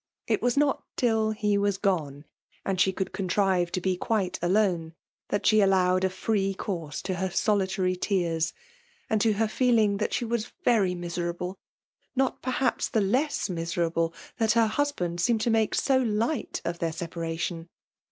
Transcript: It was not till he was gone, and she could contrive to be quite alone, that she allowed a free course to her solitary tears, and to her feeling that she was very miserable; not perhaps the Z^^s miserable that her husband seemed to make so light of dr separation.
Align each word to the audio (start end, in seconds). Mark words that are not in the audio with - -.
It 0.25 0.41
was 0.41 0.57
not 0.57 0.83
till 0.97 1.29
he 1.29 1.59
was 1.59 1.77
gone, 1.77 2.25
and 2.65 2.81
she 2.81 2.91
could 2.91 3.13
contrive 3.13 3.71
to 3.73 3.79
be 3.79 3.95
quite 3.95 4.39
alone, 4.41 4.95
that 5.29 5.45
she 5.45 5.61
allowed 5.61 6.03
a 6.03 6.09
free 6.09 6.55
course 6.55 7.03
to 7.03 7.13
her 7.17 7.29
solitary 7.29 7.95
tears, 7.95 8.51
and 9.11 9.21
to 9.21 9.33
her 9.33 9.47
feeling 9.47 9.97
that 9.97 10.11
she 10.11 10.25
was 10.25 10.53
very 10.65 10.95
miserable; 10.95 11.59
not 12.15 12.41
perhaps 12.41 12.89
the 12.89 12.99
Z^^s 13.01 13.47
miserable 13.51 14.11
that 14.39 14.53
her 14.53 14.65
husband 14.65 15.21
seemed 15.21 15.41
to 15.41 15.51
make 15.51 15.75
so 15.75 15.99
light 15.99 16.63
of 16.65 16.79
dr 16.79 16.93
separation. 16.93 17.67